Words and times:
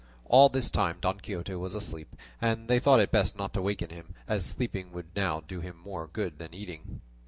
All 0.25 0.49
this 0.49 0.71
time 0.71 0.97
Don 0.99 1.19
Quixote 1.19 1.53
was 1.53 1.75
asleep, 1.75 2.15
and 2.41 2.67
they 2.67 2.79
thought 2.79 2.99
it 2.99 3.11
best 3.11 3.37
not 3.37 3.53
to 3.53 3.61
waken 3.61 3.91
him, 3.91 4.15
as 4.27 4.43
sleeping 4.43 4.91
would 4.93 5.15
now 5.15 5.41
do 5.47 5.59
him 5.61 5.77
more 5.77 6.07
good 6.07 6.39
than 6.39 6.55
eating. 6.55 7.01